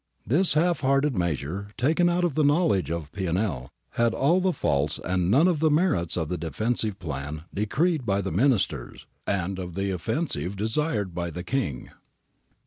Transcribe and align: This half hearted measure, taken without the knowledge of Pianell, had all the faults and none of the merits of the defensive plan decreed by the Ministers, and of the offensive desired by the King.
This 0.25 0.55
half 0.55 0.79
hearted 0.81 1.15
measure, 1.15 1.67
taken 1.77 2.07
without 2.07 2.33
the 2.33 2.43
knowledge 2.43 2.89
of 2.89 3.11
Pianell, 3.11 3.69
had 3.91 4.15
all 4.15 4.41
the 4.41 4.51
faults 4.51 4.99
and 5.05 5.29
none 5.29 5.47
of 5.47 5.59
the 5.59 5.69
merits 5.69 6.17
of 6.17 6.27
the 6.27 6.39
defensive 6.39 6.97
plan 6.97 7.43
decreed 7.53 8.03
by 8.03 8.21
the 8.21 8.31
Ministers, 8.31 9.05
and 9.27 9.59
of 9.59 9.75
the 9.75 9.91
offensive 9.91 10.55
desired 10.55 11.13
by 11.13 11.29
the 11.29 11.43
King. 11.43 11.91